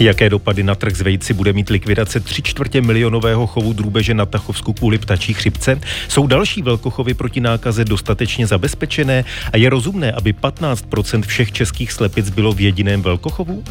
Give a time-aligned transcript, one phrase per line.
[0.00, 4.26] Jaké dopady na trh z vejci bude mít likvidace tři čtvrtě milionového chovu drůbeže na
[4.26, 5.80] Tachovsku kvůli ptačí chřipce?
[6.08, 12.30] Jsou další velkochovy proti nákaze dostatečně zabezpečené a je rozumné, aby 15% všech českých slepic
[12.30, 13.64] bylo v jediném velkochovu?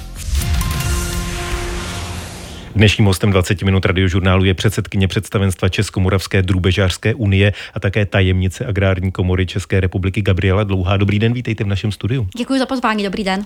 [2.77, 9.11] Dnešním hostem 20 minut radiožurnálu je předsedkyně představenstva Českomoravské drůbežářské unie a také tajemnice Agrární
[9.11, 10.97] komory České republiky Gabriela Dlouhá.
[10.97, 12.27] Dobrý den, vítejte v našem studiu.
[12.37, 13.45] Děkuji za pozvání, dobrý den.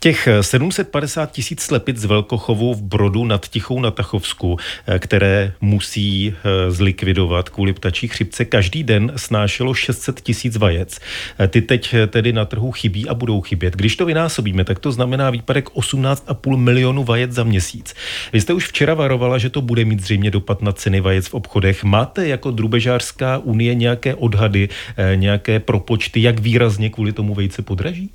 [0.00, 4.56] Těch 750 tisíc slepic z Velkochovu v Brodu nad Tichou na Tachovsku,
[4.98, 11.00] které musí eh, zlikvidovat kvůli ptačí chřipce, každý den snášelo 600 tisíc vajec.
[11.38, 13.76] Eh, ty teď eh, tedy na trhu chybí a budou chybět.
[13.76, 17.94] Když to vynásobíme, tak to znamená výpadek 18,5 milionu vajec za měsíc.
[18.32, 21.34] Vy jste už včera varovala, že to bude mít zřejmě dopad na ceny vajec v
[21.34, 21.84] obchodech.
[21.84, 28.10] Máte jako drubežářská unie nějaké odhady, eh, nějaké propočty, jak výrazně kvůli tomu vejce podraží?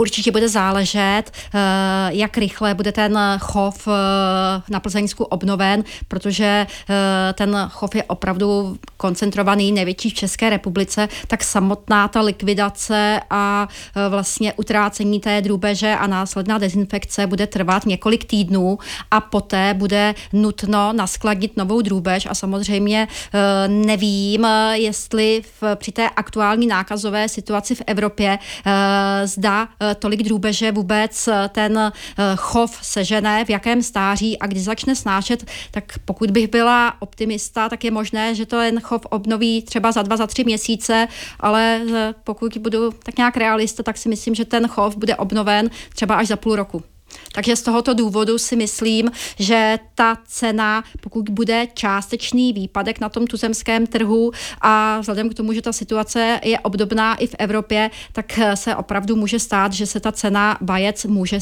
[0.00, 1.58] Určitě bude záležet, eh,
[2.08, 8.78] jak rychle bude ten chov eh, na Plzeňsku obnoven, protože eh, ten chov je opravdu
[8.96, 13.68] koncentrovaný, největší v České republice, tak samotná ta likvidace a
[14.08, 18.78] vlastně utrácení té drůbeže a následná dezinfekce bude trvat několik týdnů
[19.10, 23.08] a poté bude nutno naskladnit novou drůbež a samozřejmě
[23.66, 28.38] nevím, jestli v, při té aktuální nákazové situaci v Evropě
[29.24, 31.92] zda tolik drůbeže vůbec eh, ten eh,
[32.36, 37.84] chov sežené, v jakém stáří a kdy začne snášet, tak pokud bych byla optimista, tak
[37.84, 41.08] je možné, že to ten chov obnoví třeba za dva, za tři měsíce,
[41.40, 45.70] ale eh, pokud budu tak nějak realista, tak si myslím, že ten chov bude obnoven
[45.94, 46.82] třeba až za půl roku.
[47.32, 53.26] Takže z tohoto důvodu si myslím, že ta cena, pokud bude částečný výpadek na tom
[53.26, 58.40] tuzemském trhu a vzhledem k tomu, že ta situace je obdobná i v Evropě, tak
[58.54, 61.38] se opravdu může stát, že se ta cena vajec může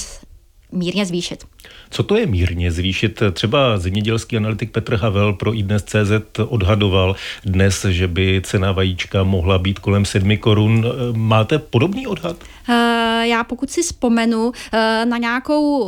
[0.72, 1.44] mírně zvýšit.
[1.90, 3.22] Co to je mírně zvýšit?
[3.32, 9.78] Třeba zemědělský analytik Petr Havel pro iDnes.cz odhadoval dnes, že by cena vajíčka mohla být
[9.78, 10.86] kolem 7 korun.
[11.12, 12.36] Máte podobný odhad?
[12.68, 15.84] Eh, já pokud si vzpomenu eh, na nějakou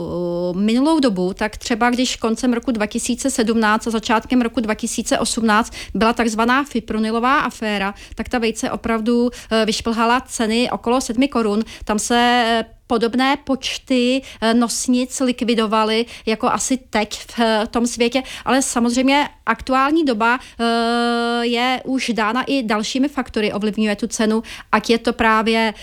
[0.55, 6.65] eh, minulou dobu, tak třeba když koncem roku 2017 a začátkem roku 2018 byla takzvaná
[6.65, 9.31] fipronilová aféra, tak ta vejce opravdu
[9.65, 11.65] vyšplhala ceny okolo 7 korun.
[11.85, 18.63] Tam se podobné počty eh, nosnic likvidovali jako asi teď v eh, tom světě, ale
[18.63, 24.99] samozřejmě aktuální doba eh, je už dána i dalšími faktory, ovlivňuje tu cenu, ať je
[24.99, 25.75] to právě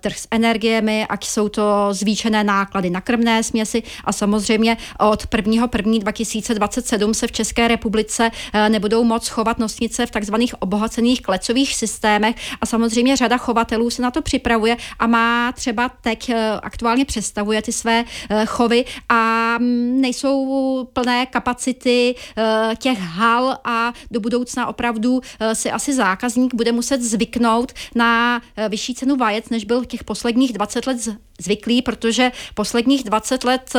[0.00, 5.68] trh s energiemi, ať jsou to zvýšené náklady na krmné směsi a samozřejmě od 1.
[5.76, 5.98] 1.
[5.98, 8.30] 2027 se v České republice
[8.68, 14.10] nebudou moc chovat nosnice v takzvaných obohacených klecových systémech a samozřejmě řada chovatelů se na
[14.10, 16.30] to připravuje a má třeba teď
[16.62, 23.92] aktuálně představuje ty své eh, chovy a mm, nejsou plné kapacity eh, těch hal a
[24.10, 29.64] do budoucna opravdu eh, si asi zákazník bude muset zvyknout na vyšší cenu vajec, než
[29.64, 31.08] byl těch posledních 20 let
[31.40, 33.72] zvyklý, protože posledních 20 let,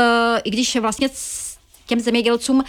[0.44, 1.10] i když vlastně
[1.92, 2.64] těm zemědělcům uh,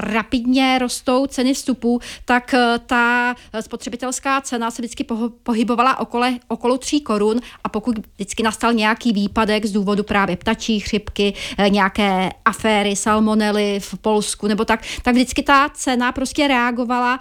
[0.00, 5.06] rapidně rostou ceny vstupů, tak uh, ta spotřebitelská cena se vždycky
[5.42, 7.40] pohybovala okolo, okolo 3 korun.
[7.64, 11.34] A pokud vždycky nastal nějaký výpadek z důvodu právě ptačí chřipky,
[11.68, 17.18] nějaké aféry, salmonely v Polsku nebo tak, tak vždycky ta cena prostě reagovala,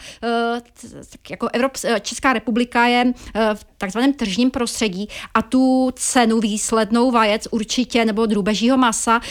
[1.09, 3.13] tak jako Evrop, Česká republika je
[3.53, 9.22] v takzvaném tržním prostředí a tu cenu výslednou vajec určitě nebo drůbežího masa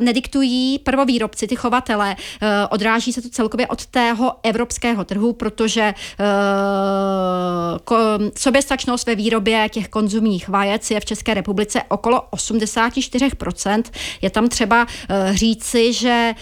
[0.00, 5.94] nediktují prvovýrobci, ty chovatele, eh, odráží se to celkově od tého evropského trhu, protože eh,
[8.36, 13.82] soběstačnost ve výrobě těch konzumních vajec je v České republice okolo 84%.
[14.22, 16.34] Je tam třeba eh, říci, že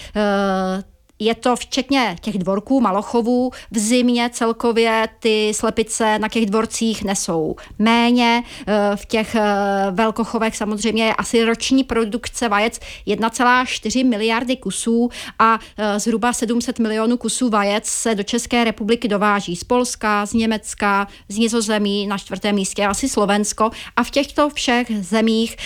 [1.19, 3.51] je to včetně těch dvorků, malochovů.
[3.71, 8.43] V zimě celkově ty slepice na těch dvorcích nesou méně.
[8.67, 9.43] Eh, v těch eh,
[9.91, 17.17] velkochovech samozřejmě je asi roční produkce vajec 1,4 miliardy kusů a eh, zhruba 700 milionů
[17.17, 22.55] kusů vajec se do České republiky dováží z Polska, z Německa, z Nizozemí, na čtvrtém
[22.55, 23.71] místě asi Slovensko.
[23.97, 25.57] A v těchto všech zemích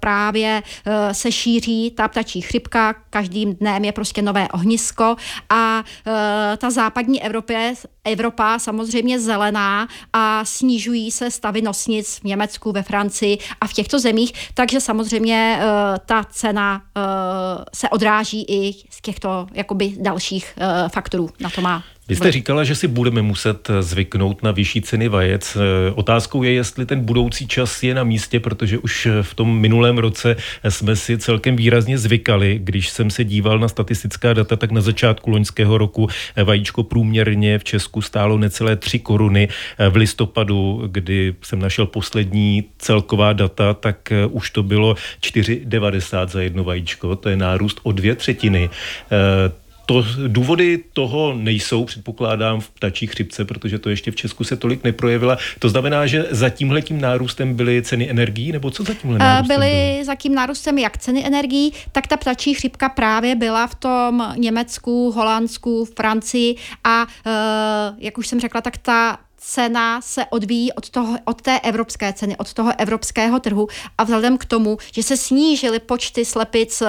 [0.00, 0.62] právě
[1.12, 2.94] se šíří ta ptačí chřipka.
[3.10, 5.16] Každým dnem je prostě nové ohnisko Německo
[5.50, 7.74] a e, ta západní Evropě,
[8.04, 13.98] Evropa samozřejmě zelená a snižují se stavy nosnic v Německu, ve Francii a v těchto
[13.98, 15.64] zemích, takže samozřejmě e,
[16.06, 17.00] ta cena e,
[17.74, 20.54] se odráží i z těchto jakoby dalších
[20.92, 21.30] faktorů.
[21.40, 25.56] Na to má Vy jste říkala, že si budeme muset zvyknout na vyšší ceny vajec.
[25.94, 30.36] Otázkou je, jestli ten budoucí čas je na místě, protože už v tom minulém roce
[30.68, 32.60] jsme si celkem výrazně zvykali.
[32.62, 36.08] Když jsem se díval na statistická data, tak na začátku loňského roku
[36.44, 39.48] vajíčko průměrně v Česku stálo necelé 3 koruny.
[39.90, 46.64] V listopadu, kdy jsem našel poslední celková data, tak už to bylo 4,90 za jedno
[46.64, 47.16] vajíčko.
[47.16, 48.70] To je nárůst o dvě třetiny.
[49.88, 54.84] To důvody toho nejsou, předpokládám, v ptačí chřipce, protože to ještě v Česku se tolik
[54.84, 55.38] neprojevila.
[55.58, 59.92] To znamená, že za tímhletím nárůstem byly ceny energií, nebo co za tímhle nárůstem Byly
[59.92, 60.04] bylo?
[60.04, 65.10] za tím nárůstem jak ceny energií, tak ta ptačí chřipka právě byla v tom Německu,
[65.10, 67.30] Holandsku, Francii a eh,
[67.98, 72.36] jak už jsem řekla, tak ta cena se odvíjí od, toho, od té evropské ceny,
[72.36, 73.68] od toho evropského trhu
[73.98, 76.86] a vzhledem k tomu, že se snížily počty slepic eh,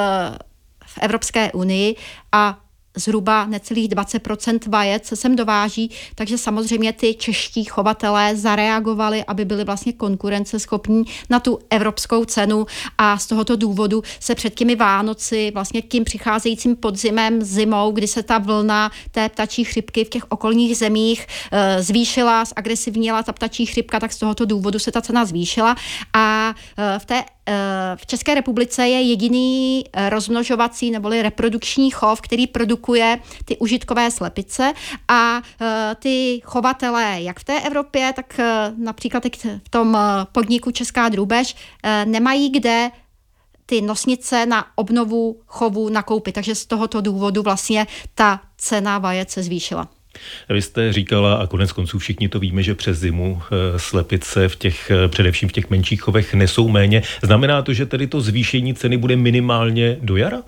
[0.86, 1.96] v Evropské unii
[2.31, 2.60] a
[3.00, 9.63] zhruba necelých 20% vajec se sem dováží, takže samozřejmě ty čeští chovatelé zareagovali, aby byli
[9.63, 12.66] vlastně konkurenceschopní na tu evropskou cenu.
[12.98, 18.24] A z tohoto důvodu se před těmi Vánoci, vlastně tím přicházejícím podzimem, zimou, kdy se
[18.24, 24.00] ta vlna té ptačí chřipky v těch okolních zemích e, zvýšila, zagresivněla ta ptačí chřipka,
[24.00, 25.75] tak z tohoto důvodu se ta cena zvýšila.
[26.13, 27.24] A e, v té
[27.96, 34.74] v České republice je jediný eh, rozmnožovací neboli reprodukční chov, který produkuje ty užitkové slepice
[35.07, 38.40] a eh, ty chovatelé, jak v té Evropě, tak
[38.78, 39.24] například
[39.66, 39.98] v tom
[40.31, 41.56] podniku Česká drůbež,
[42.06, 42.92] nemají kde
[43.66, 46.31] ty nosnice na obnovu chovu nakoupit.
[46.31, 49.99] Takže z tohoto důvodu vlastně ta cena vajec se zvýšila.
[50.50, 54.56] Vy jste říkala, a konec konců všichni to víme, že přes zimu eh, slepice v
[54.56, 57.04] těch, eh, především v těch menších chovech nesou méně.
[57.24, 60.44] Znamená to, že tedy to zvýšení ceny bude minimálně do jara?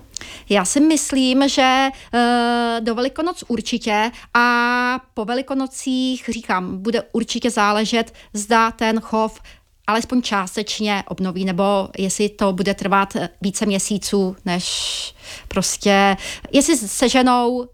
[0.48, 8.14] Já si myslím, že e, do Velikonoc určitě a po Velikonocích, říkám, bude určitě záležet,
[8.34, 9.40] zda ten chov
[9.86, 15.14] alespoň částečně obnoví, nebo jestli to bude trvat více měsíců, než
[15.48, 16.16] prostě,
[16.52, 17.68] jestli seženou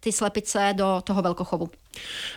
[0.00, 1.68] ty slepice do toho velkochovu.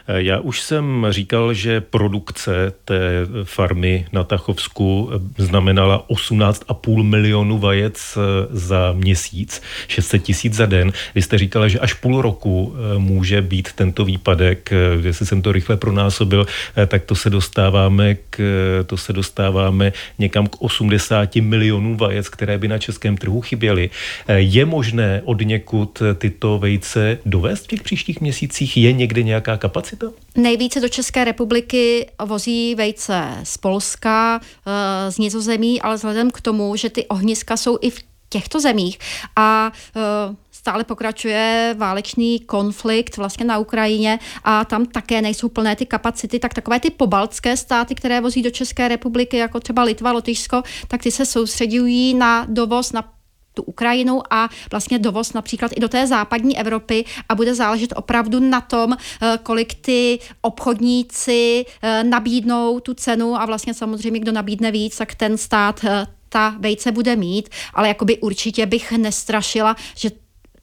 [0.07, 2.99] Eh, já už jsem říkal, že produkce té
[3.43, 10.93] farmy na Tachovsku eh, znamenala 18,5 milionu vajec eh, za měsíc, 600 tisíc za den.
[11.15, 14.71] Vy jste říkala, že až půl roku může být tento výpadek.
[15.01, 16.47] Jestli jsem to rychle pronásobil,
[16.87, 18.39] tak to se dostáváme k,
[18.85, 23.89] to se dostáváme někam k 80 milionů vajec, které by na českém trhu chyběly.
[24.27, 28.77] Je možné od někud tyto vejce dovést v těch příštích měsících?
[28.77, 30.07] Je někde nějak nějaká kapacita?
[30.35, 36.75] Nejvíce do České republiky vozí vejce z Polska, eh, z Nizozemí, ale vzhledem k tomu,
[36.75, 37.99] že ty ohniska jsou i v
[38.29, 38.99] těchto zemích
[39.35, 45.85] a eh, stále pokračuje válečný konflikt vlastně na Ukrajině a tam také nejsou plné ty
[45.85, 50.63] kapacity, tak takové ty pobaltské státy, které vozí do České republiky, jako třeba Litva, Lotyšsko,
[50.87, 53.12] tak ty se soustředují na dovoz, na
[53.53, 58.39] tu Ukrajinu a vlastně dovoz například i do té západní Evropy a bude záležet opravdu
[58.39, 64.71] na tom, eh, kolik ty obchodníci eh, nabídnou tu cenu a vlastně samozřejmě, kdo nabídne
[64.71, 70.09] víc, tak ten stát eh, ta vejce bude mít, ale jakoby určitě bych nestrašila, že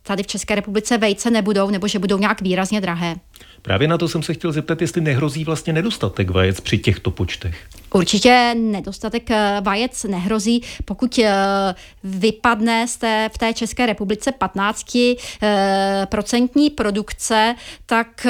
[0.02, 3.16] tady v České republice vejce nebudou nebo že budou nějak výrazně drahé.
[3.62, 7.68] Právě na to jsem se chtěl zeptat, jestli nehrozí vlastně nedostatek vajec při těchto počtech.
[7.94, 11.74] Určitě nedostatek eh, vajec nehrozí, pokud eh,
[12.04, 17.54] vypadne z té, v té České republice 15 eh, procentní produkce,
[17.86, 18.26] tak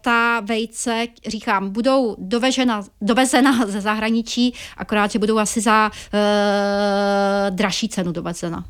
[0.00, 5.90] ta vejce, říkám, budou dovežena, dovezena ze zahraničí, akorát, že budou asi za
[7.50, 8.64] dražší cenu dovezena.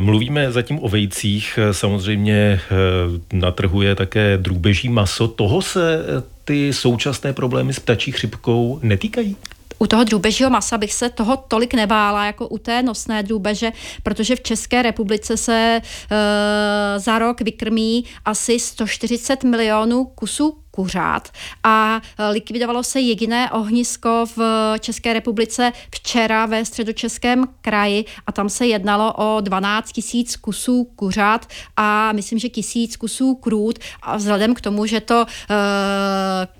[0.00, 5.28] Mluvíme zatím o vejcích, samozřejmě eh, na trhu je také drůbeží maso.
[5.28, 9.36] Toho se eh, ty současné problémy s ptačí chřipkou netýkají?
[9.78, 14.36] u toho drůbežího masa bych se toho tolik nebála jako u té nosné drůbeže, protože
[14.36, 21.28] v České republice se e, za rok vykrmí asi 140 milionů kusů kuřát
[21.64, 24.40] a e, likvidovalo se jediné ohnisko v
[24.80, 31.46] České republice včera ve středočeském kraji a tam se jednalo o 12 tisíc kusů kuřat
[31.76, 35.26] a myslím, že tisíc kusů krůt a vzhledem k tomu, že to e,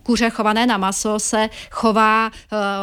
[0.03, 2.31] kuře chované na maso se chová e,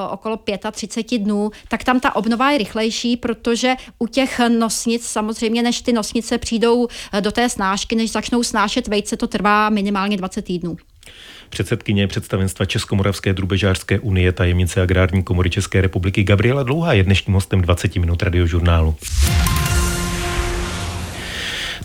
[0.10, 0.40] okolo
[0.72, 5.94] 35 dnů, tak tam ta obnova je rychlejší, protože u těch nosnic samozřejmě, než ty
[5.94, 10.93] nosnice přijdou e, do té snášky, než začnou snášet vejce, to trvá minimálně 20 týdnů.
[11.54, 17.62] Předsedkyně představenstva Českomoravské drubežářské unie, tajemnice Agrární komory České republiky Gabriela Dlouhá je dnešním hostem
[17.62, 18.96] 20 minut radiožurnálu.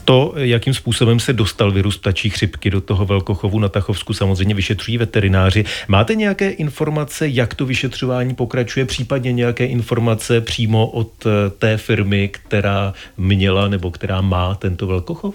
[0.04, 4.98] To, jakým způsobem se dostal virus ptačí chřipky do toho velkochovu na Tachovsku, samozřejmě vyšetřují
[4.98, 5.64] veterináři.
[5.88, 12.28] Máte nějaké informace, jak to vyšetřování pokračuje, případně nějaké informace přímo od eh, té firmy,
[12.28, 15.34] která měla nebo která má tento velkochov?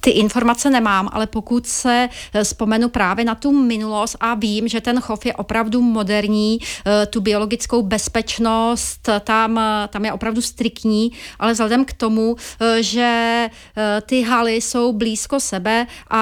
[0.00, 4.80] Ty informace nemám, ale pokud se eh, vzpomenu právě na tu minulost a vím, že
[4.80, 11.12] ten chov je opravdu moderní, eh, tu biologickou bezpečnost tam, eh, tam je opravdu striktní,
[11.38, 12.36] ale vzhledem k tomu,
[12.80, 13.48] že
[14.06, 16.20] ty haly jsou blízko sebe a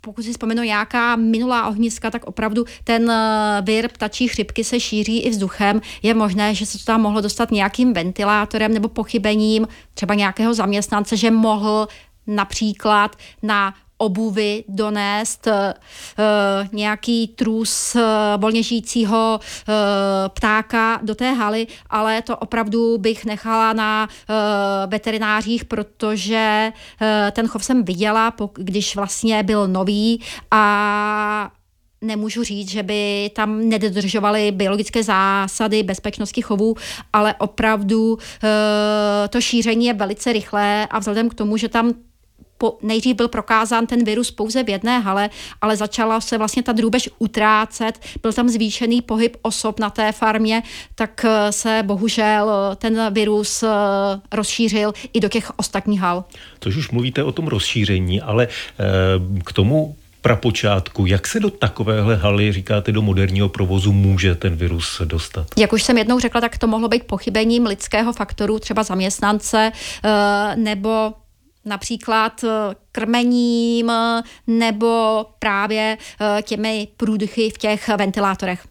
[0.00, 3.12] pokud si vzpomenu nějaká minulá ohniska, tak opravdu ten
[3.62, 5.80] vir ptačí chřipky se šíří i vzduchem.
[6.02, 11.16] Je možné, že se to tam mohlo dostat nějakým ventilátorem nebo pochybením třeba nějakého zaměstnance,
[11.16, 11.88] že mohl
[12.26, 15.52] například na obuvy donést uh,
[16.72, 18.02] nějaký trus uh,
[18.40, 19.74] volně žijícího uh,
[20.28, 24.34] ptáka do té haly, ale to opravdu bych nechala na uh,
[24.90, 31.50] veterinářích, protože uh, ten chov jsem viděla, když vlastně byl nový a
[32.00, 36.74] nemůžu říct, že by tam nedodržovali biologické zásady bezpečnosti chovů,
[37.12, 38.18] ale opravdu
[39.30, 41.94] to šíření je velice rychlé a vzhledem k tomu, že tam
[42.64, 45.30] po, nejdřív byl prokázán ten virus pouze v jedné hale,
[45.60, 50.62] ale začala se vlastně ta drůbež utrácet, byl tam zvýšený pohyb osob na té farmě,
[50.94, 53.68] tak eh, se bohužel eh, ten virus eh,
[54.32, 56.24] rozšířil i do těch ostatních hal.
[56.60, 58.48] Což už mluvíte o tom rozšíření, ale
[59.44, 65.02] k tomu prapočátku, jak se do takovéhle haly, říkáte, do moderního provozu může ten virus
[65.04, 65.46] dostat?
[65.56, 69.72] Jak už jsem jednou řekla, tak to mohlo být pochybením lidského faktoru, třeba zaměstnance
[70.56, 71.12] nebo
[71.64, 72.48] například eh,
[72.92, 73.92] krmením
[74.46, 78.66] nebo právě eh, těmi průdychy v těch ventilátorech.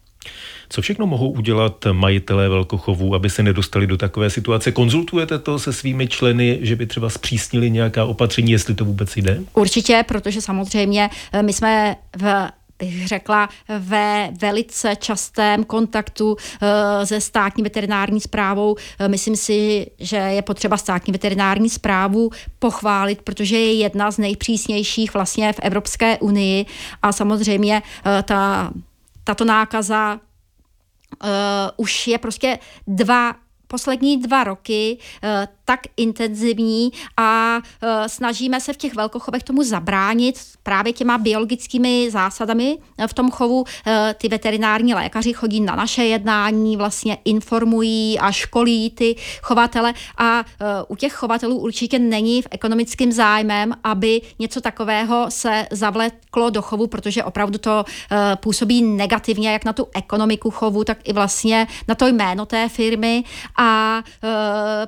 [0.70, 4.72] Co všechno mohou udělat majitelé velkochovů, aby se nedostali do takové situace?
[4.72, 9.40] Konzultujete to se svými členy, že by třeba zpřísnili nějaká opatření, jestli to vůbec jde?
[9.54, 12.50] Určitě, protože samozřejmě eh, my jsme v
[12.84, 13.50] bych řekla,
[13.80, 16.38] ve velice častém kontaktu uh,
[17.04, 18.72] se státní veterinární zprávou.
[18.72, 25.14] Uh, myslím si, že je potřeba státní veterinární zprávu pochválit, protože je jedna z nejpřísnějších
[25.14, 26.66] vlastně v Evropské unii
[27.02, 28.72] a samozřejmě uh, ta,
[29.24, 30.14] tato nákaza
[31.24, 31.30] uh,
[31.78, 33.36] už je prostě dva
[33.68, 35.30] poslední dva roky uh,
[35.66, 42.78] tak intenzivní a uh, snažíme se v těch velkochovech tomu zabránit právě těma biologickými zásadami
[43.08, 43.60] v tom chovu.
[43.60, 43.66] Uh,
[44.18, 50.44] ty veterinární lékaři chodí na naše jednání, vlastně informují a školí ty chovatele a
[50.88, 56.88] u těch chovatelů určitě není v ekonomickým zájmem, aby něco takového se zavleklo do chovu,
[56.88, 57.86] protože opravdu to
[58.36, 63.24] působí negativně jak na tu ekonomiku chovu, tak i vlastně na to jméno té firmy
[63.58, 64.02] a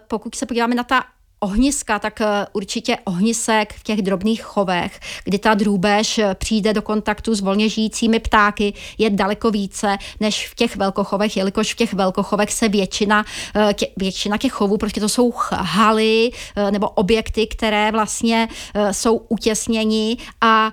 [0.07, 1.14] pokud se podíváme podíváme na ta
[1.45, 6.81] ohniska, tak eh, určitě ohnisek v těch drobných chovech, kdy ta drůbež eh, přijde do
[6.81, 11.93] kontaktu s volně žijícími ptáky, je daleko více než v těch velkochovech, jelikož v těch
[11.93, 13.25] velkochovech se většina,
[13.55, 16.31] eh, většina těch chovů, prostě to jsou haly
[16.71, 18.47] nebo objekty, které vlastně
[18.91, 20.71] jsou utěsněni a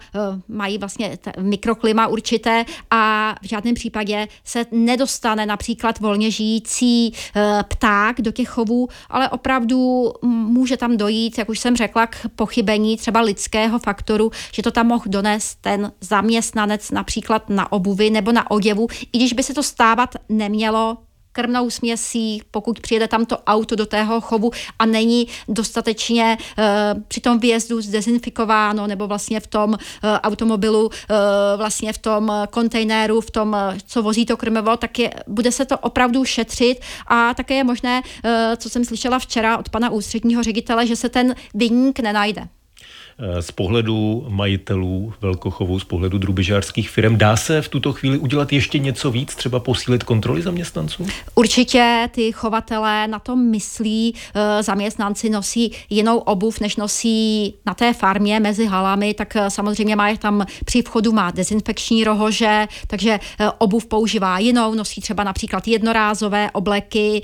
[0.48, 7.12] mají vlastně mikroklima určité a v žádném případě se nedostane například volně žijící
[7.68, 12.96] pták do těch chovů, ale opravdu může tam dojít, jak už jsem řekla, k pochybení
[12.96, 18.50] třeba lidského faktoru, že to tam mohl donést ten zaměstnanec například na obuvi nebo na
[18.50, 20.98] oděvu, i když by se to stávat nemělo,
[21.32, 26.64] krmnou směsí, pokud přijede tam to auto do tého chovu a není dostatečně uh,
[27.08, 29.76] při tom výjezdu zdezinfikováno nebo vlastně v tom uh,
[30.22, 30.90] automobilu, uh,
[31.56, 35.78] vlastně v tom kontejneru, v tom, co vozí to krmivo, tak je, bude se to
[35.78, 36.80] opravdu šetřit.
[37.06, 41.08] A také je možné, uh, co jsem slyšela včera od pana ústředního ředitele, že se
[41.08, 42.48] ten vyník nenajde
[43.40, 47.18] z pohledu majitelů velkochovů, z pohledu drubežářských firm.
[47.18, 51.06] Dá se v tuto chvíli udělat ještě něco víc, třeba posílit kontroly zaměstnanců?
[51.34, 54.14] Určitě ty chovatelé na to myslí.
[54.34, 59.96] Eh, zaměstnanci nosí jinou obuv, než nosí na té farmě mezi halami, tak eh, samozřejmě
[59.96, 65.68] má tam při vchodu má dezinfekční rohože, takže eh, obuv používá jinou, nosí třeba například
[65.68, 67.22] jednorázové obleky,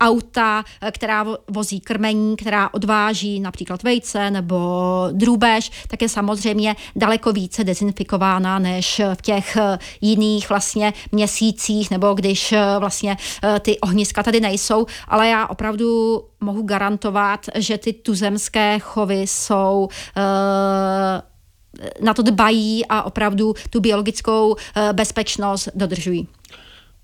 [0.00, 4.81] auta, která vozí krmení, která odváží například vejce nebo
[5.12, 12.14] drůbež, tak je samozřejmě daleko více dezinfikována než v těch eh, jiných vlastně měsících, nebo
[12.14, 17.92] když eh, vlastně eh, ty ohniska tady nejsou, ale já opravdu mohu garantovat, že ty
[17.92, 19.88] tuzemské chovy jsou
[22.00, 24.56] na to dbají a opravdu tu biologickou
[24.92, 26.28] bezpečnost dodržují.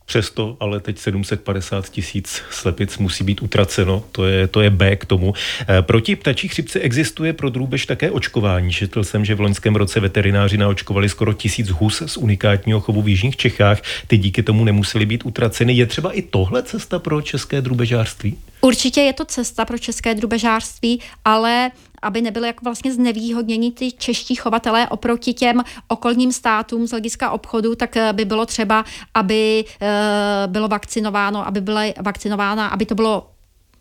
[0.09, 5.05] Přesto ale teď 750 tisíc slepic musí být utraceno, to je, to je B k
[5.05, 5.35] tomu.
[5.69, 8.73] Eh, proti ptačí chřipce existuje pro drůbež také očkování.
[8.73, 13.09] Četl jsem, že v loňském roce veterináři naočkovali skoro tisíc hus z unikátního chovu v
[13.09, 13.81] Jižních Čechách.
[14.07, 15.73] Ty díky tomu nemuseli být utraceny.
[15.73, 18.39] Je třeba i tohle cesta pro české drůbežářství?
[18.61, 21.71] Určitě je to cesta pro české drubežářství, ale
[22.03, 27.75] aby nebyly jako vlastně znevýhodněni ty čeští chovatelé oproti těm okolním státům z hlediska obchodu,
[27.75, 28.85] tak eh, by bylo třeba,
[29.15, 33.31] aby eh, bylo vakcinováno, aby byla vakcinována, aby to bylo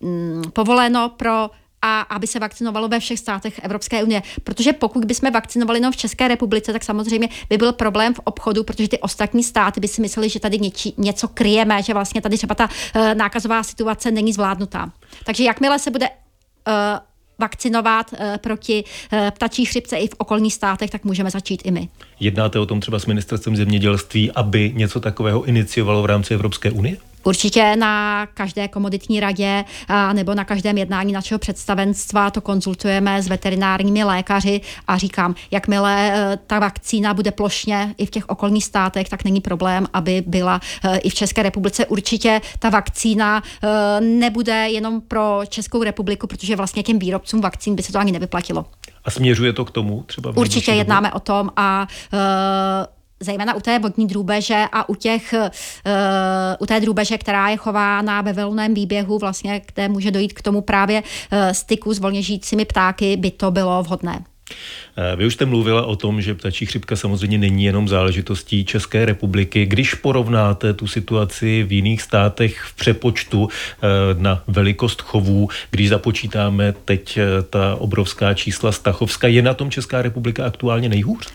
[0.00, 1.50] mm, povoleno pro
[1.82, 4.22] a aby se vakcinovalo ve všech státech Evropské unie.
[4.44, 8.64] Protože pokud bychom vakcinovali jenom v České republice, tak samozřejmě by byl problém v obchodu,
[8.64, 12.36] protože ty ostatní státy by si mysleli, že tady něči, něco kryjeme, že vlastně tady
[12.36, 14.92] třeba ta uh, nákazová situace není zvládnutá.
[15.24, 16.72] Takže jakmile se bude uh,
[17.38, 21.88] vakcinovat uh, proti uh, ptačí chřipce i v okolních státech, tak můžeme začít i my.
[22.20, 26.96] Jednáte o tom třeba s ministerstvem zemědělství, aby něco takového iniciovalo v rámci Evropské unie?
[27.28, 33.28] Určitě na každé komoditní radě a, nebo na každém jednání našeho představenstva to konzultujeme s
[33.28, 39.08] veterinárními lékaři a říkám, jakmile e, ta vakcína bude plošně i v těch okolních státech,
[39.08, 41.86] tak není problém, aby byla e, i v České republice.
[41.86, 47.82] Určitě ta vakcína e, nebude jenom pro Českou republiku, protože vlastně těm výrobcům vakcín by
[47.82, 48.64] se to ani nevyplatilo.
[49.04, 50.32] A směřuje to k tomu třeba?
[50.36, 51.86] Určitě jednáme o tom a
[53.20, 55.48] zejména u té vodní drůbeže a u, těch, uh,
[56.58, 60.60] u té drůbeže, která je chována ve volném výběhu, vlastně, kde může dojít k tomu
[60.60, 64.24] právě uh, styku s volně žijícími ptáky, by to bylo vhodné.
[64.96, 69.04] Eh, vy už jste mluvila o tom, že ptačí chřipka samozřejmě není jenom záležitostí České
[69.04, 69.66] republiky.
[69.66, 73.48] Když porovnáte tu situaci v jiných státech v přepočtu
[74.18, 77.18] na velikost chovů, když započítáme teď
[77.50, 81.28] ta obrovská čísla Stachovska, je na tom Česká republika aktuálně nejhůř?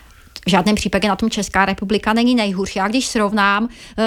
[0.45, 2.75] V žádném případě na tom Česká republika není nejhůř.
[2.75, 4.03] Já když srovnám e,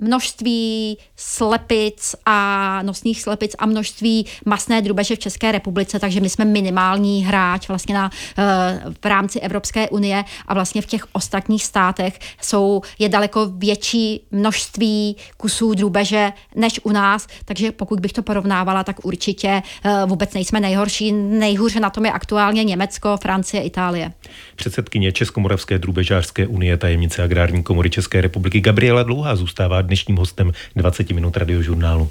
[0.00, 6.44] množství slepic a nosných slepic a množství masné drubeže v České republice, takže my jsme
[6.44, 12.18] minimální hráč vlastně na, e, v rámci Evropské unie a vlastně v těch ostatních státech
[12.42, 18.84] jsou, je daleko větší množství kusů drubeže než u nás, takže pokud bych to porovnávala,
[18.84, 19.62] tak určitě e,
[20.06, 21.12] vůbec nejsme nejhorší.
[21.12, 24.12] Nejhůře na tom je aktuálně Německo, Francie, Itálie.
[24.56, 31.10] Předsedkyně Českomoravské drubežářské unie, tajemnice Agrární komory České republiky Gabriela Dlouhá zůstává dnešním hostem 20
[31.10, 32.10] minut radiožurnálu.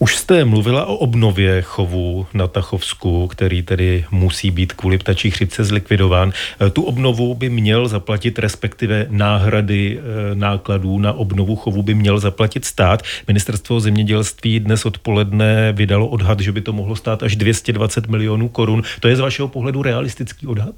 [0.00, 5.64] Už jste mluvila o obnově chovu na Tachovsku, který tedy musí být kvůli ptačí chřipce
[5.64, 6.32] zlikvidován.
[6.72, 12.64] Tu obnovu by měl zaplatit, respektive náhrady eh, nákladů na obnovu chovu by měl zaplatit
[12.64, 13.02] stát.
[13.28, 18.82] Ministerstvo zemědělství dnes odpoledne vydalo odhad, že by to mohlo stát až 220 milionů korun.
[19.00, 20.74] To je z vašeho pohledu realistický odhad?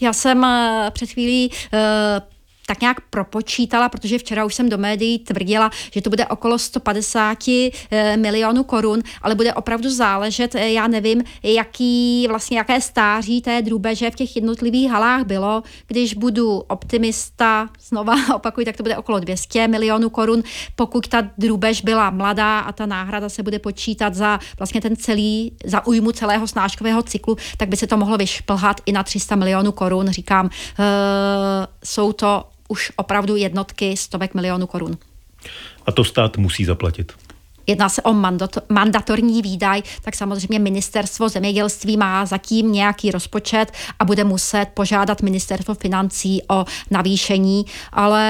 [0.00, 1.50] Já jsem eh, před chvílí
[2.66, 7.38] tak nějak propočítala, protože včera už jsem do médií tvrdila, že to bude okolo 150
[7.48, 13.62] eh, milionů korun, ale bude opravdu záležet, eh, já nevím, jaký, vlastně jaké stáří té
[13.62, 15.62] drůbeže v těch jednotlivých halách bylo.
[15.86, 20.42] Když budu optimista, znova opakuju, tak to bude okolo 200 milionů korun.
[20.76, 25.52] Pokud ta drůbež byla mladá a ta náhrada se bude počítat za vlastně ten celý,
[25.64, 29.72] za újmu celého snáškového cyklu, tak by se to mohlo vyšplhat i na 300 milionů
[29.72, 30.08] korun.
[30.08, 30.50] Říkám, uh,
[31.84, 34.98] jsou to už opravdu jednotky stovek milionů korun.
[35.86, 37.12] A to stát musí zaplatit
[37.66, 38.14] jedná se o
[38.68, 45.74] mandatorní výdaj, tak samozřejmě ministerstvo zemědělství má zatím nějaký rozpočet a bude muset požádat ministerstvo
[45.74, 48.22] financí o navýšení, ale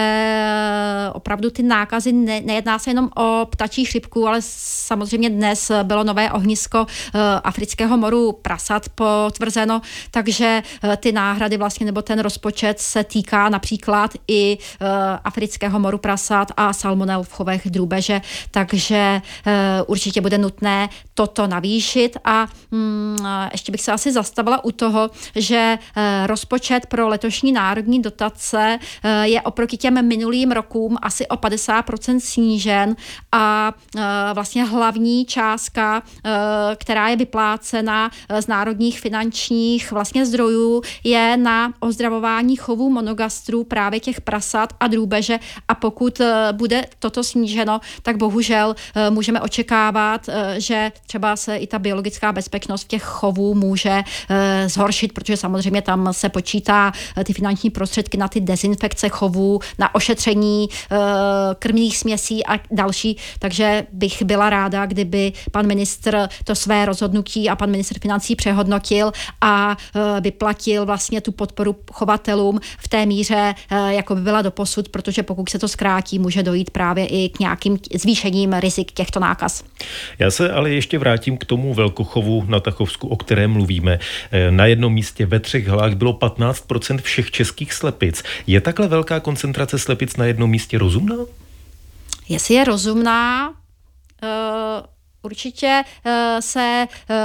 [1.14, 6.32] opravdu ty nákazy ne, nejedná se jenom o ptačí chřipku, ale samozřejmě dnes bylo nové
[6.32, 13.04] ohnisko uh, afrického moru prasat potvrzeno, takže uh, ty náhrady vlastně nebo ten rozpočet se
[13.04, 14.86] týká například i uh,
[15.24, 22.16] afrického moru prasat a salmonel v chovech drůbeže, takže Eh, určitě bude nutné toto navýšit.
[22.24, 28.02] A mm, ještě bych se asi zastavila u toho, že eh, rozpočet pro letošní národní
[28.02, 32.96] dotace eh, je oproti těm minulým rokům asi o 50% snížen.
[33.32, 33.72] A
[34.34, 36.02] vlastně hlavní částka,
[36.76, 44.20] která je vyplácena z národních finančních vlastně zdrojů, je na ozdravování chovů monogastrů právě těch
[44.20, 45.38] prasat a drůbeže.
[45.68, 46.20] A pokud
[46.52, 48.74] bude toto sníženo, tak bohužel
[49.12, 50.26] můžeme očekávat,
[50.58, 54.02] že třeba se i ta biologická bezpečnost těch chovů může
[54.66, 56.92] zhoršit, protože samozřejmě tam se počítá
[57.24, 60.68] ty finanční prostředky na ty dezinfekce chovů, na ošetření
[61.58, 63.16] krmných směsí a další.
[63.38, 69.12] Takže bych byla ráda, kdyby pan ministr to své rozhodnutí a pan ministr financí přehodnotil
[69.40, 69.76] a
[70.20, 73.54] vyplatil vlastně tu podporu chovatelům v té míře,
[73.88, 77.78] jako by byla doposud, protože pokud se to zkrátí, může dojít právě i k nějakým
[77.94, 79.64] zvýšením rizik těchto nákaz.
[80.18, 83.98] Já se ale ještě vrátím k tomu velkochovu na Tachovsku, o kterém mluvíme.
[84.30, 88.22] Eh, na jednom místě ve třech halách bylo 15% všech českých slepic.
[88.46, 91.16] Je takhle velká koncentrace slepic na jednom místě rozumná?
[92.28, 93.56] Jestli je rozumná, uh,
[95.22, 97.16] určitě uh, se uh,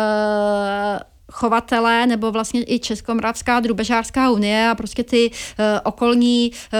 [1.31, 6.79] chovatelé nebo vlastně i Českomoravská drubežářská unie a prostě ty uh, okolní uh,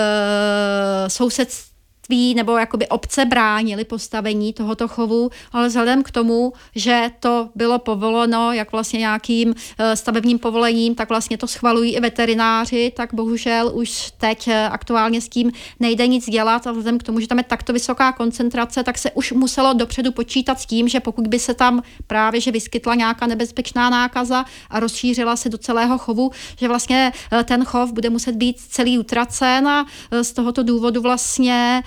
[1.08, 1.77] sousedství
[2.08, 7.80] vlastnictví nebo jakoby obce bránili postavení tohoto chovu, ale vzhledem k tomu, že to bylo
[7.80, 13.72] povoleno jak vlastně nějakým eh, stavebním povolením, tak vlastně to schvalují i veterináři, tak bohužel
[13.74, 16.67] už teď eh, aktuálně s tím nejde nic dělat.
[16.67, 20.12] A vzhledem k tomu, že tam je takto vysoká koncentrace, tak se už muselo dopředu
[20.12, 24.80] počítat s tím, že pokud by se tam právě že vyskytla nějaká nebezpečná nákaza a
[24.80, 29.67] rozšířila se do celého chovu, že vlastně eh, ten chov bude muset být celý utracen
[29.67, 29.86] a
[30.22, 31.84] z tohoto důvodu vlastně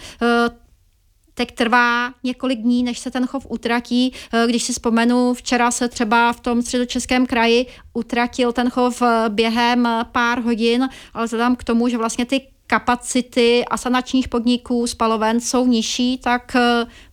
[1.40, 4.12] teď trvá několik dní, než se ten chov utratí.
[4.32, 9.28] Eh, když si vzpomenu, včera se třeba v tom středočeském kraji utratil ten chov eh,
[9.28, 15.66] během pár hodin, ale vzhledem k tomu, že vlastně ty kapacity asanačních podniků spaloven jsou
[15.66, 16.56] nižší, tak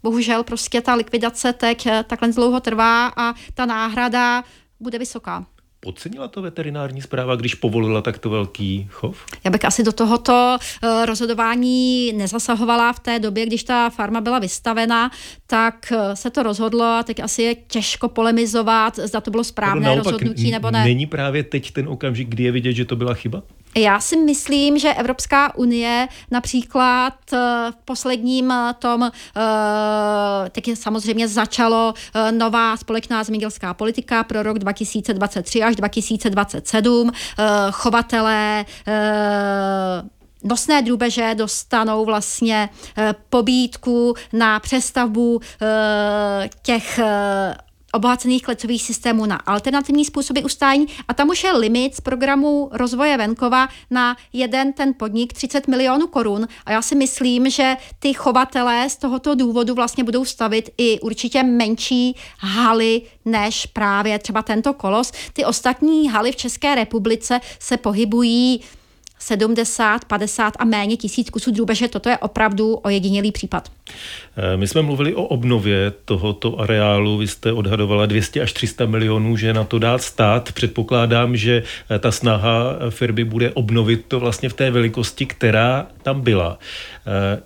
[0.03, 4.43] bohužel prostě ta likvidace teď takhle dlouho trvá a ta náhrada
[4.79, 5.45] bude vysoká.
[5.79, 9.25] Podcenila to veterinární zpráva, když povolila takto velký chov?
[9.43, 14.39] Já bych asi do tohoto uh, rozhodování nezasahovala v té době, když ta farma byla
[14.39, 15.11] vystavena,
[15.47, 19.87] tak uh, se to rozhodlo a teď asi je těžko polemizovat, zda to bylo správné
[19.87, 20.83] no, rozhodnutí nebo ne.
[20.83, 23.43] Není právě teď ten okamžik, kdy je vidět, že to byla chyba?
[23.77, 27.37] Já si myslím, že Evropská unie například eh,
[27.71, 31.93] v posledním eh, tom, eh, teď samozřejmě začalo
[32.31, 37.11] nová společná zemědělská politika pro rok 2023 až 2027.
[37.71, 38.65] Chovatelé
[40.43, 42.69] nosné drůbeže dostanou vlastně
[43.29, 45.39] pobídku na přestavbu
[46.61, 46.99] těch
[47.97, 53.17] obohacených klecových systémů na alternativní způsoby ustání a tam už je limit z programu rozvoje
[53.17, 58.89] venkova na jeden ten podnik 30 milionů korun a já si myslím, že ty chovatelé
[58.89, 65.11] z tohoto důvodu vlastně budou stavit i určitě menší haly než právě třeba tento kolos.
[65.33, 68.61] Ty ostatní haly v České republice se pohybují
[69.19, 73.71] 70, 50 a méně tisíc kusů drůbeže, toto je opravdu ojedinělý případ.
[74.37, 79.37] Eh, my jsme mluvili o obnově tohoto areálu, vy jste odhadovala 200 až 300 milionů,
[79.37, 80.51] že na to dát stát.
[80.51, 86.21] Předpokládám, že eh, ta snaha firmy bude obnovit to vlastně v té velikosti, která tam
[86.21, 86.59] byla.
[87.07, 87.41] Eh,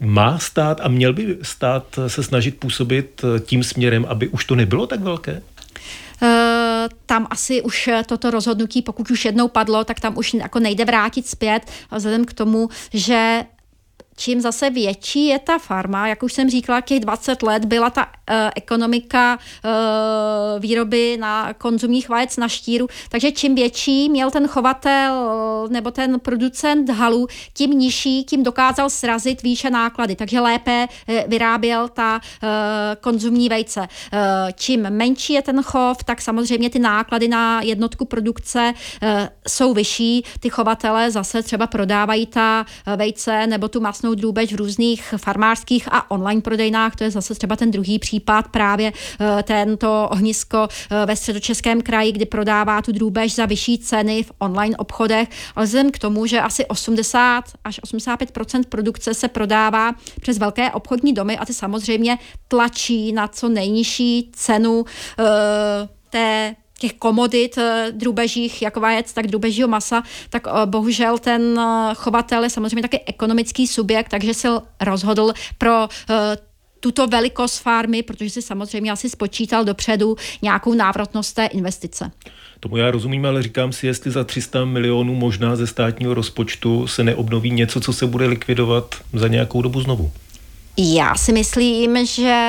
[0.00, 4.86] má stát a měl by stát se snažit působit tím směrem, aby už to nebylo
[4.86, 5.42] tak velké?
[7.10, 11.26] Tam asi už toto rozhodnutí, pokud už jednou padlo, tak tam už jako nejde vrátit
[11.26, 11.62] zpět,
[11.96, 13.44] vzhledem k tomu, že
[14.20, 18.04] čím zase větší je ta farma, jak už jsem říkala, těch 20 let byla ta
[18.04, 19.70] uh, ekonomika uh,
[20.60, 26.20] výroby na konzumních vajec na štíru, takže čím větší měl ten chovatel uh, nebo ten
[26.20, 30.86] producent halu, tím nižší, tím dokázal srazit výše náklady, takže lépe
[31.26, 32.48] vyráběl ta uh,
[33.00, 33.80] konzumní vejce.
[33.80, 33.86] Uh,
[34.54, 39.08] čím menší je ten chov, tak samozřejmě ty náklady na jednotku produkce uh,
[39.48, 40.24] jsou vyšší.
[40.40, 45.88] Ty chovatele zase třeba prodávají ta vejce nebo tu masnou krásnou drůbež v různých farmářských
[45.92, 46.96] a online prodejnách.
[46.96, 52.12] To je zase třeba ten druhý případ, právě eh, tento ohnisko eh, ve středočeském kraji,
[52.12, 56.40] kdy prodává tu drůbež za vyšší ceny v online obchodech, ale vzhledem k tomu, že
[56.40, 62.18] asi 80 až 85% produkce se prodává přes velké obchodní domy a ty samozřejmě
[62.48, 64.86] tlačí na co nejnižší cenu uh,
[66.10, 71.94] té těch komodit eh, drůbežích, jak vajec, tak drůbežího masa, tak eh, bohužel ten eh,
[71.94, 74.48] chovatel je samozřejmě taky ekonomický subjekt, takže se
[74.80, 75.88] rozhodl pro
[76.80, 82.10] tuto velikost farmy, protože si samozřejmě asi spočítal dopředu nějakou návratnost té investice.
[82.60, 87.04] Tomu já rozumím, ale říkám si, jestli za 300 milionů možná ze státního rozpočtu se
[87.04, 90.12] neobnoví něco, co se bude likvidovat za nějakou dobu znovu.
[90.78, 92.46] Já si myslím, že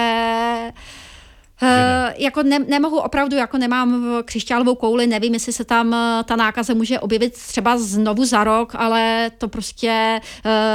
[1.63, 5.95] Uh, jako ne, nemohu opravdu, jako nemám křišťálovou kouli, nevím, jestli se tam
[6.25, 10.19] ta nákaza může objevit třeba znovu za rok, ale to prostě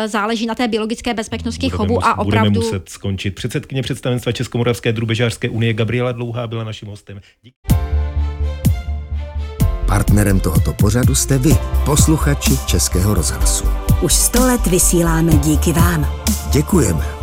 [0.06, 2.50] záleží na té biologické bezpečnosti budeme chovu mus, a opravdu...
[2.50, 3.34] Budeme muset skončit.
[3.34, 7.20] Předsedkyně představenstva Českomoravské drubežářské unie Gabriela Dlouhá byla naším hostem.
[7.42, 7.56] Díky.
[9.86, 13.64] Partnerem tohoto pořadu jste vy, posluchači Českého rozhlasu.
[14.02, 16.06] Už sto let vysíláme díky vám.
[16.52, 17.15] Děkujeme.